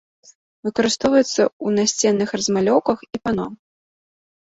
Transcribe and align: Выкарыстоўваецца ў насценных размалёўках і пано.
Выкарыстоўваецца 0.67 1.27
ў 1.27 1.67
насценных 1.77 2.29
размалёўках 2.41 2.99
і 3.13 3.17
пано. 3.27 3.47